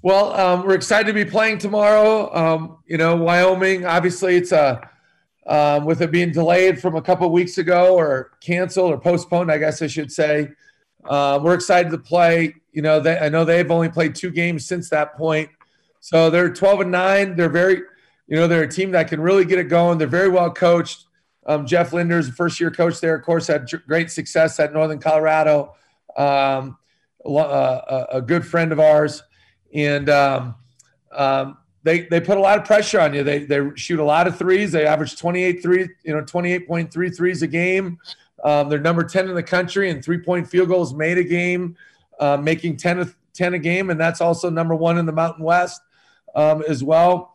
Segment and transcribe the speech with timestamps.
[0.00, 2.32] Well, um, we're excited to be playing tomorrow.
[2.32, 3.84] Um, you know, Wyoming.
[3.84, 4.88] Obviously, it's a
[5.44, 9.50] um, with it being delayed from a couple weeks ago or canceled or postponed.
[9.50, 10.50] I guess I should say.
[11.04, 12.54] Uh, we're excited to play.
[12.70, 15.50] You know, they, I know they've only played two games since that point,
[15.98, 17.34] so they're 12 and nine.
[17.34, 17.82] They're very,
[18.28, 19.98] you know, they're a team that can really get it going.
[19.98, 21.06] They're very well coached.
[21.44, 25.74] Um, Jeff Linder's first year coach there, of course, had great success at Northern Colorado.
[26.16, 26.78] Um,
[27.26, 29.22] a, a, good friend of ours
[29.74, 30.54] and um,
[31.12, 33.22] um, they they put a lot of pressure on you.
[33.22, 34.72] They they shoot a lot of threes.
[34.72, 37.98] They average 28 three, you know, 28.3 threes a game.
[38.44, 41.76] Um, they're number 10 in the country in three point field goals made a game,
[42.20, 45.44] uh, making 10 a, 10 a game, and that's also number one in the Mountain
[45.44, 45.80] West
[46.34, 47.34] um, as well.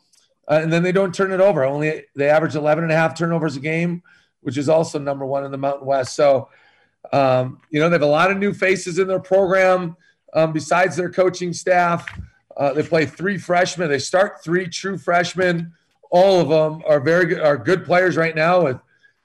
[0.50, 1.64] Uh, and then they don't turn it over.
[1.64, 4.04] Only they average 11 and a half turnovers a game,
[4.42, 6.16] which is also number one in the Mountain West.
[6.16, 6.50] So,
[7.12, 9.96] um, you know, they have a lot of new faces in their program
[10.34, 12.08] um, besides their coaching staff.
[12.56, 13.90] Uh, they play three freshmen.
[13.90, 15.74] They start three true freshmen.
[16.12, 18.80] All of them are very good, are good players right now with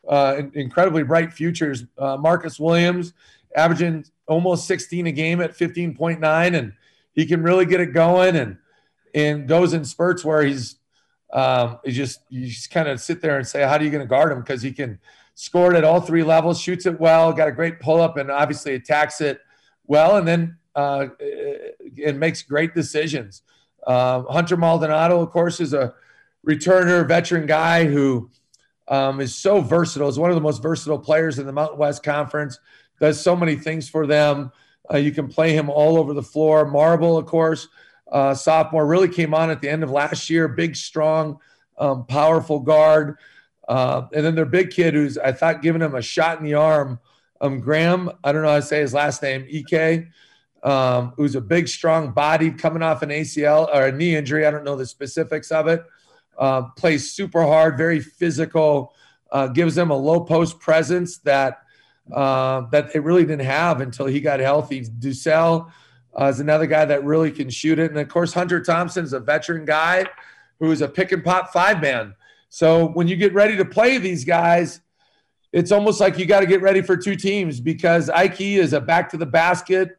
[0.09, 1.85] uh, incredibly bright futures.
[1.99, 3.13] Uh, Marcus Williams
[3.55, 6.73] averaging almost 16 a game at 15.9, and
[7.13, 8.59] he can really get it going and
[9.15, 10.77] and goes in spurts where he's
[11.33, 14.03] um, he just you just kind of sit there and say, how are you going
[14.03, 14.41] to guard him?
[14.41, 14.99] Because he can
[15.35, 18.31] score it at all three levels, shoots it well, got a great pull up, and
[18.31, 19.41] obviously attacks it
[19.87, 20.17] well.
[20.17, 21.09] And then uh,
[22.07, 23.43] and makes great decisions.
[23.85, 25.93] Um, Hunter Maldonado, of course, is a
[26.47, 28.31] returner, veteran guy who
[28.87, 30.09] um, is so versatile.
[30.09, 32.61] Is one of the most versatile players in the Mountain West Conference.
[33.01, 34.53] Does so many things for them.
[34.93, 36.65] Uh, you can play him all over the floor.
[36.65, 37.67] Marble, of course,
[38.13, 40.47] uh, sophomore, really came on at the end of last year.
[40.47, 41.39] Big, strong,
[41.79, 43.17] um, powerful guard.
[43.67, 46.55] Uh, and then their big kid, who's I thought giving him a shot in the
[46.55, 47.01] arm,
[47.41, 48.11] um, Graham.
[48.23, 49.45] I don't know how to say his last name.
[49.51, 50.07] Ek
[50.63, 54.47] um, who's a big, strong body coming off an ACL or a knee injury.
[54.47, 55.85] I don't know the specifics of it.
[56.37, 58.95] Uh, plays super hard, very physical,
[59.33, 61.63] uh, gives them a low post presence that
[62.13, 64.83] uh, that they really didn't have until he got healthy.
[64.83, 65.71] DuSell
[66.19, 69.13] uh, is another guy that really can shoot it, and of course Hunter Thompson is
[69.13, 70.07] a veteran guy
[70.59, 72.15] who is a pick and pop five man.
[72.49, 74.81] So when you get ready to play these guys,
[75.53, 78.81] it's almost like you got to get ready for two teams because Ike is a
[78.81, 79.99] back to the basket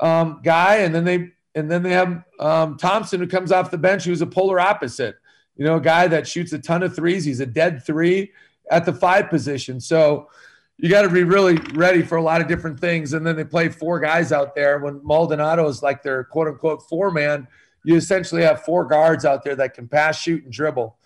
[0.00, 3.78] um, guy, and then they and then they have um, Thompson who comes off the
[3.78, 5.16] bench, who's a polar opposite.
[5.56, 7.24] You know, a guy that shoots a ton of threes.
[7.24, 8.32] He's a dead three
[8.70, 9.80] at the five position.
[9.80, 10.28] So
[10.76, 13.14] you got to be really ready for a lot of different things.
[13.14, 14.78] And then they play four guys out there.
[14.80, 17.48] When Maldonado is like their quote unquote four man,
[17.84, 20.96] you essentially have four guards out there that can pass, shoot, and dribble.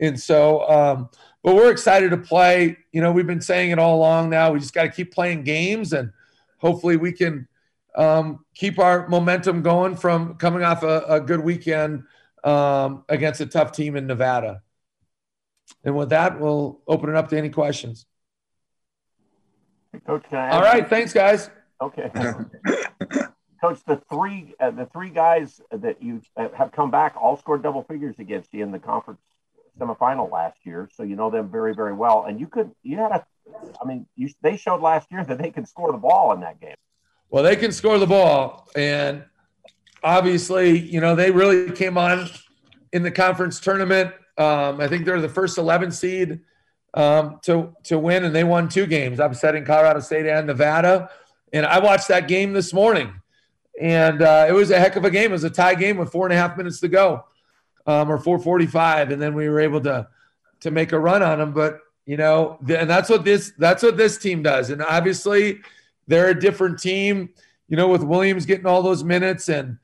[0.00, 1.10] And so, um,
[1.42, 2.78] but we're excited to play.
[2.92, 4.52] You know, we've been saying it all along now.
[4.52, 6.12] We just got to keep playing games and
[6.56, 7.48] hopefully we can
[7.96, 12.04] um, keep our momentum going from coming off a, a good weekend
[12.44, 14.62] um, against a tough team in Nevada.
[15.84, 18.06] And with that, we'll open it up to any questions.
[20.06, 21.50] Coach, all right, thanks, guys.
[21.80, 22.10] Okay.
[23.60, 27.62] Coach, the three uh, the three guys that you uh, have come back all scored
[27.62, 29.20] double figures against you in the conference
[29.78, 32.24] semifinal last year, so you know them very very well.
[32.24, 33.26] And you could you had a,
[33.82, 36.60] I mean, you they showed last year that they can score the ball in that
[36.60, 36.76] game.
[37.30, 39.24] Well, they can score the ball, and
[40.02, 42.28] obviously, you know, they really came on
[42.92, 44.12] in the conference tournament.
[44.36, 46.40] Um, I think they're the first 11 seed
[46.94, 51.10] um, to to win, and they won two games, upsetting Colorado State and Nevada.
[51.52, 53.12] And I watched that game this morning,
[53.80, 55.30] and uh, it was a heck of a game.
[55.30, 57.24] It was a tie game with four and a half minutes to go,
[57.86, 60.08] um, or 4:45, and then we were able to
[60.60, 61.52] to make a run on them.
[61.52, 64.70] But you know, and that's what this that's what this team does.
[64.70, 65.60] And obviously,
[66.06, 67.30] they're a different team,
[67.68, 69.78] you know, with Williams getting all those minutes and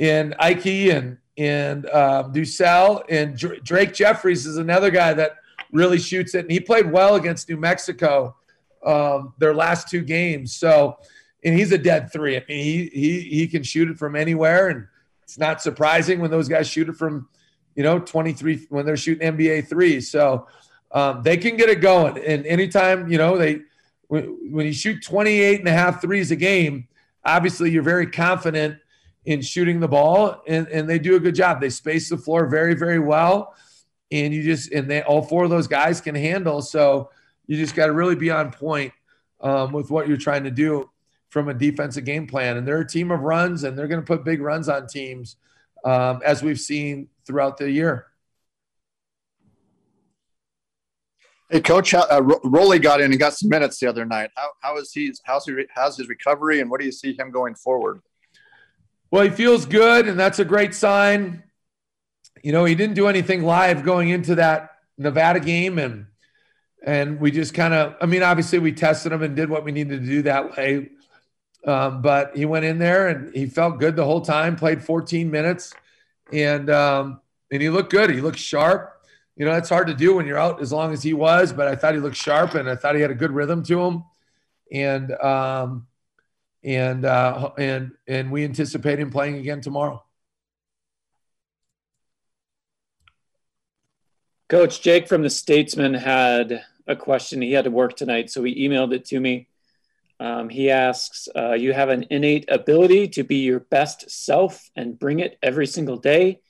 [0.00, 5.36] and Ike and and um, DuSell and Drake Jeffries is another guy that
[5.72, 8.36] really shoots it, and he played well against New Mexico
[8.84, 10.54] um, their last two games.
[10.54, 10.98] So,
[11.44, 12.36] and he's a dead three.
[12.36, 14.86] I mean, he he he can shoot it from anywhere, and
[15.22, 17.28] it's not surprising when those guys shoot it from,
[17.74, 20.10] you know, 23 when they're shooting NBA threes.
[20.10, 20.46] So
[20.92, 23.62] um, they can get it going, and anytime you know they
[24.20, 26.86] when, you shoot 28 and a half threes a game,
[27.24, 28.78] obviously you're very confident
[29.24, 31.60] in shooting the ball and, and they do a good job.
[31.60, 33.54] They space the floor very, very well.
[34.10, 36.60] And you just, and they, all four of those guys can handle.
[36.60, 37.10] So
[37.46, 38.92] you just got to really be on point
[39.40, 40.90] um, with what you're trying to do
[41.30, 42.58] from a defensive game plan.
[42.58, 45.36] And they're a team of runs and they're going to put big runs on teams
[45.84, 48.08] um, as we've seen throughout the year.
[51.52, 54.30] Hey, Coach, uh, Rollie got in and got some minutes the other night.
[54.36, 55.12] How, how is he?
[55.24, 55.52] How's he?
[55.74, 58.00] How's his recovery, and what do you see him going forward?
[59.10, 61.42] Well, he feels good, and that's a great sign.
[62.42, 66.06] You know, he didn't do anything live going into that Nevada game, and
[66.82, 69.72] and we just kind of, I mean, obviously we tested him and did what we
[69.72, 70.88] needed to do that way.
[71.66, 74.56] Um, but he went in there and he felt good the whole time.
[74.56, 75.74] Played 14 minutes,
[76.32, 77.20] and um,
[77.50, 78.08] and he looked good.
[78.08, 78.91] He looked sharp.
[79.36, 81.52] You know, that's hard to do when you're out as long as he was.
[81.52, 83.80] But I thought he looked sharp, and I thought he had a good rhythm to
[83.80, 84.04] him.
[84.70, 85.86] And um,
[86.64, 90.04] and uh, and and we anticipate him playing again tomorrow.
[94.48, 97.40] Coach Jake from the Statesman had a question.
[97.40, 99.48] He had to work tonight, so he emailed it to me.
[100.20, 104.98] Um, he asks, uh, "You have an innate ability to be your best self and
[104.98, 106.40] bring it every single day.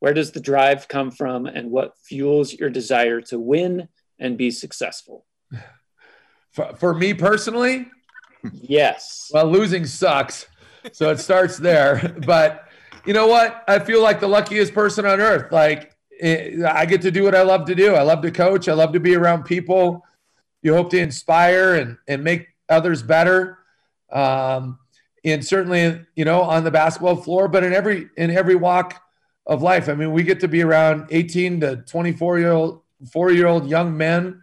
[0.00, 4.50] Where does the drive come from, and what fuels your desire to win and be
[4.50, 5.24] successful?"
[6.52, 7.86] For, for me personally,
[8.52, 9.30] yes.
[9.32, 10.46] Well, losing sucks,
[10.92, 12.14] so it starts there.
[12.26, 12.68] but
[13.04, 13.64] you know what?
[13.68, 15.52] I feel like the luckiest person on earth.
[15.52, 17.94] Like it, I get to do what I love to do.
[17.94, 18.68] I love to coach.
[18.68, 20.04] I love to be around people.
[20.62, 23.58] You hope to inspire and and make others better.
[24.10, 24.78] Um,
[25.24, 29.00] and certainly, you know, on the basketball floor, but in every in every walk
[29.48, 29.88] of life.
[29.88, 33.68] I mean, we get to be around 18 to 24 year old, four year old
[33.68, 34.42] young men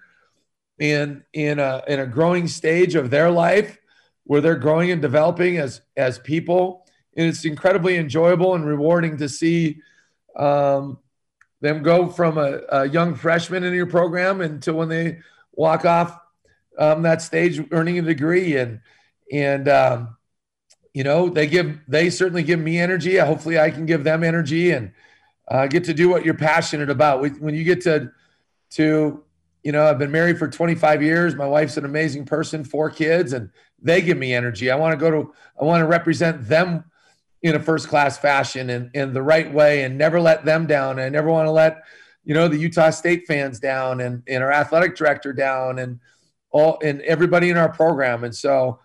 [0.79, 3.77] in in a in a growing stage of their life
[4.25, 6.85] where they're growing and developing as as people.
[7.15, 9.81] And it's incredibly enjoyable and rewarding to see
[10.35, 10.97] um,
[11.61, 15.19] them go from a, a young freshman in your program until when they
[15.53, 16.19] walk off
[16.77, 18.81] um, that stage earning a degree and
[19.31, 20.17] and um,
[20.95, 23.17] you know they give they certainly give me energy.
[23.17, 24.93] Hopefully i can give them energy and
[25.49, 27.21] uh, get to do what you're passionate about.
[27.21, 28.11] When you get to
[28.71, 29.21] to
[29.61, 31.35] you know i've been married for 25 years.
[31.35, 33.49] My wife's an amazing person four kids and
[33.81, 34.71] they give me energy.
[34.71, 36.85] I want to go to i want to represent them
[37.41, 40.97] in a first class fashion and in the right way and never let them down.
[40.97, 41.83] I never want to let
[42.23, 45.99] you know the utah state fans down and, and our athletic director down and
[46.51, 48.23] all and everybody in our program.
[48.23, 48.79] And so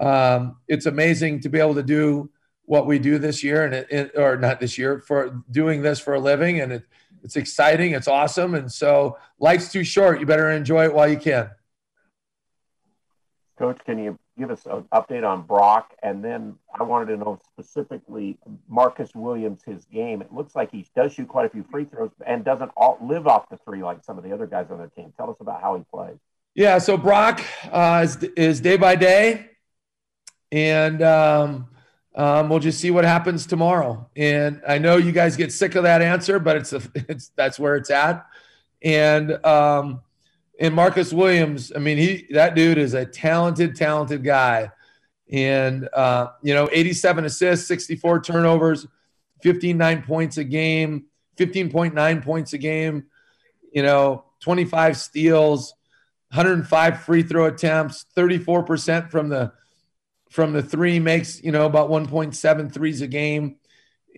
[0.00, 2.30] um, it's amazing to be able to do
[2.66, 6.00] what we do this year and it, it, or not this year for doing this
[6.00, 6.60] for a living.
[6.60, 6.84] And it,
[7.22, 7.92] it's exciting.
[7.92, 8.54] It's awesome.
[8.54, 10.20] And so life's too short.
[10.20, 11.50] You better enjoy it while you can.
[13.58, 15.94] Coach, can you give us an update on Brock?
[16.02, 18.36] And then I wanted to know specifically
[18.68, 20.20] Marcus Williams, his game.
[20.20, 23.26] It looks like he does shoot quite a few free throws and doesn't all, live
[23.26, 25.12] off the three like some of the other guys on their team.
[25.16, 26.18] Tell us about how he plays.
[26.54, 29.50] Yeah, so Brock uh, is, is day by day,
[30.56, 31.68] and um,
[32.14, 34.08] um, we'll just see what happens tomorrow.
[34.16, 37.58] And I know you guys get sick of that answer, but it's a, it's that's
[37.58, 38.26] where it's at.
[38.82, 40.00] And um,
[40.58, 44.70] and Marcus Williams, I mean, he that dude is a talented, talented guy.
[45.30, 48.86] And uh, you know, 87 assists, 64 turnovers,
[49.42, 51.04] 15 nine points a game,
[51.36, 53.04] 15.9 points a game.
[53.72, 55.74] You know, 25 steals
[56.30, 59.52] 105 free throw attempts, 34% from the
[60.36, 63.56] from the three makes, you know, about 1.7 threes a game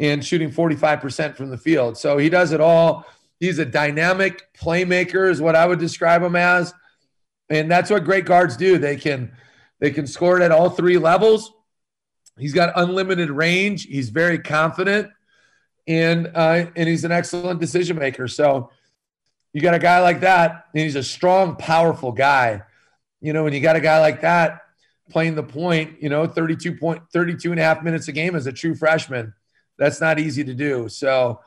[0.01, 1.97] and shooting 45% from the field.
[1.97, 3.07] So he does it all.
[3.39, 6.75] He's a dynamic playmaker is what I would describe him as.
[7.49, 8.79] And that's what great guards do.
[8.79, 9.31] They can
[9.79, 11.53] they can score it at all three levels.
[12.37, 13.85] He's got unlimited range.
[13.85, 15.11] He's very confident,
[15.87, 18.27] and uh, and he's an excellent decision maker.
[18.27, 18.71] So
[19.53, 22.63] you got a guy like that, and he's a strong, powerful guy.
[23.21, 24.63] You know, when you got a guy like that
[25.11, 28.47] playing the point, you know, 32 point, 32 and a half minutes a game as
[28.47, 29.35] a true freshman,
[29.79, 30.89] that's not easy to do.
[30.89, 31.41] So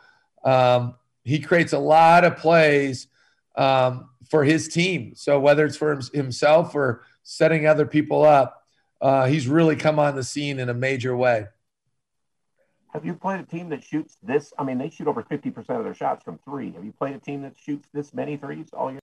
[0.43, 3.07] um, he creates a lot of plays
[3.55, 5.13] um, for his team.
[5.15, 8.63] So whether it's for himself or setting other people up,
[9.01, 11.47] uh, he's really come on the scene in a major way.
[12.93, 14.51] Have you played a team that shoots this?
[14.59, 16.71] I mean, they shoot over 50% of their shots from three.
[16.73, 18.99] Have you played a team that shoots this many threes all year?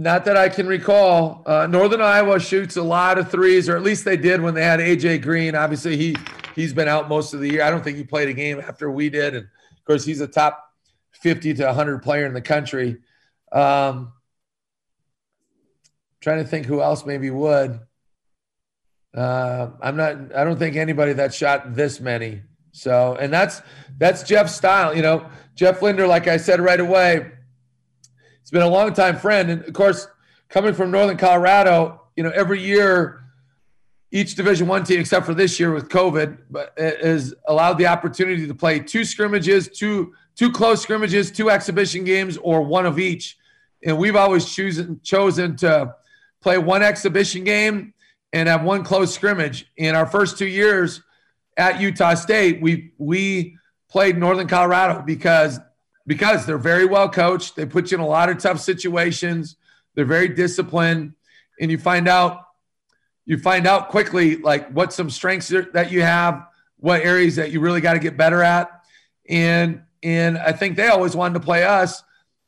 [0.00, 1.42] Not that I can recall.
[1.44, 4.64] Uh, Northern Iowa shoots a lot of threes, or at least they did when they
[4.64, 5.54] had AJ Green.
[5.54, 6.16] Obviously, he
[6.56, 7.62] he's been out most of the year.
[7.62, 10.26] I don't think he played a game after we did, and of course, he's a
[10.26, 10.72] top
[11.20, 12.96] 50 to 100 player in the country.
[13.52, 14.14] Um,
[16.22, 17.78] trying to think who else maybe would.
[19.14, 20.34] Uh, I'm not.
[20.34, 22.40] I don't think anybody that shot this many.
[22.72, 23.60] So, and that's
[23.98, 24.96] that's Jeff's style.
[24.96, 27.32] You know, Jeff Linder, like I said right away,
[28.50, 30.08] he's been a long time friend, and of course,
[30.48, 33.22] coming from Northern Colorado, you know, every year,
[34.10, 37.86] each Division One team, except for this year with COVID, but uh, has allowed the
[37.86, 42.98] opportunity to play two scrimmages, two two close scrimmages, two exhibition games, or one of
[42.98, 43.38] each.
[43.84, 45.94] And we've always chosen chosen to
[46.42, 47.94] play one exhibition game
[48.32, 49.70] and have one close scrimmage.
[49.76, 51.02] In our first two years
[51.56, 53.56] at Utah State, we we
[53.88, 55.60] played Northern Colorado because
[56.10, 57.54] because they're very well coached.
[57.54, 59.54] They put you in a lot of tough situations.
[59.94, 61.12] They're very disciplined,
[61.60, 62.46] and you find out
[63.26, 66.48] you find out quickly like what some strengths that you have,
[66.78, 68.82] what areas that you really got to get better at,
[69.28, 72.02] and and I think they always wanted to play us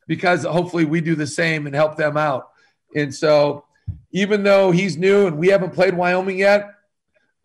[0.07, 2.49] because hopefully we do the same and help them out.
[2.93, 3.63] And so
[4.11, 6.69] even though he's new and we haven't played Wyoming yet,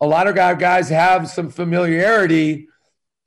[0.01, 2.67] a lot of guys have some familiarity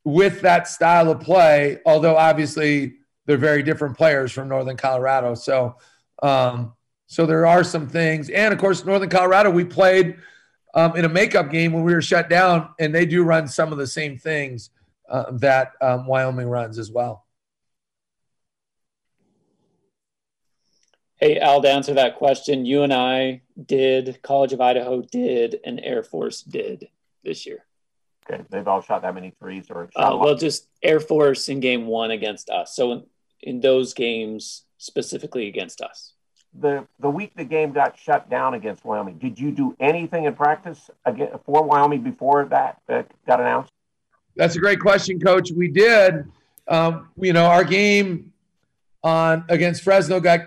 [0.05, 2.95] with that style of play, although obviously
[3.27, 5.35] they're very different players from Northern Colorado.
[5.35, 5.77] So,
[6.23, 6.73] um,
[7.07, 10.17] so there are some things, and of course, Northern Colorado, we played
[10.75, 13.71] um, in a makeup game when we were shut down, and they do run some
[13.73, 14.71] of the same things
[15.09, 17.27] uh, that um, Wyoming runs as well.
[21.17, 25.79] Hey, Al, to answer that question, you and I did, College of Idaho did, and
[25.81, 26.89] Air Force did
[27.23, 27.65] this year.
[28.31, 31.87] Okay, they've all shot that many threes, or uh, well, just Air Force in game
[31.87, 32.77] one against us.
[32.77, 33.03] So in,
[33.43, 36.13] in those games specifically against us.
[36.55, 40.35] The the week the game got shut down against Wyoming, did you do anything in
[40.35, 43.73] practice again for Wyoming before that, that got announced?
[44.37, 45.51] That's a great question, Coach.
[45.51, 46.31] We did.
[46.69, 48.33] Um, you know, our game
[49.03, 50.41] on against Fresno got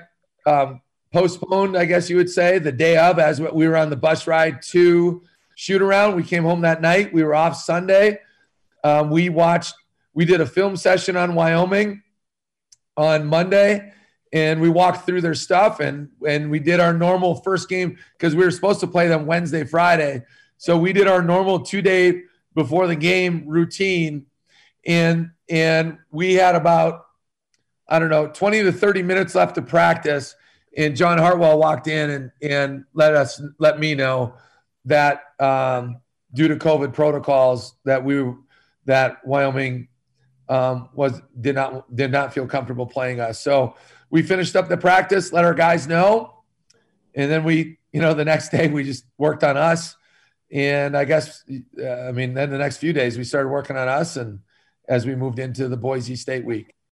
[0.46, 3.96] um, postponed, I guess you would say, the day of, as we were on the
[3.96, 5.24] bus ride to
[5.56, 6.16] shoot around.
[6.16, 7.14] We came home that night.
[7.14, 8.20] We were off Sunday.
[8.84, 9.74] Um, we watched,
[10.14, 12.04] we did a film session on Wyoming
[12.98, 13.92] on Monday
[14.36, 18.36] and we walked through their stuff and and we did our normal first game because
[18.36, 20.24] we were supposed to play them Wednesday, Friday.
[20.58, 24.26] So we did our normal two day before the game routine
[24.86, 27.06] and and we had about
[27.88, 30.36] I don't know, 20 to 30 minutes left to practice.
[30.76, 34.34] And John Hartwell walked in and, and let us let me know
[34.86, 36.02] that um,
[36.34, 38.34] due to COVID protocols that we
[38.86, 39.88] that Wyoming
[40.48, 43.42] um, was did not did not feel comfortable playing us.
[43.42, 43.76] So
[44.10, 46.44] we finished up the practice, let our guys know,
[47.14, 49.96] and then we you know the next day we just worked on us.
[50.52, 51.44] And I guess
[51.82, 54.40] uh, I mean then the next few days we started working on us and
[54.88, 56.76] as we moved into the Boise State week.